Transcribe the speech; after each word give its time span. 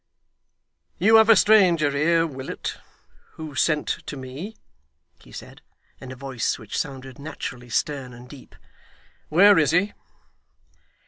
'You 0.97 1.17
have 1.17 1.29
a 1.29 1.35
stranger 1.35 1.91
here, 1.91 2.25
Willet, 2.25 2.75
who 3.33 3.53
sent 3.53 3.87
to 4.07 4.17
me,' 4.17 4.55
he 5.19 5.31
said, 5.31 5.61
in 5.99 6.11
a 6.11 6.15
voice 6.15 6.57
which 6.57 6.75
sounded 6.75 7.19
naturally 7.19 7.69
stern 7.69 8.11
and 8.11 8.27
deep. 8.27 8.55
'Where 9.29 9.59
is 9.59 9.69
he? 9.69 9.93